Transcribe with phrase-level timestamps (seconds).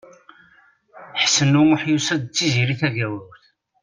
[1.21, 3.43] Ḥsen U Muḥ yusa-d d Tiziri Tagawawt.